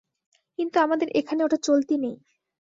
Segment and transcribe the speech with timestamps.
[0.59, 2.15] কিন্তু আমাদের এখানে ওটা চলতি নেই।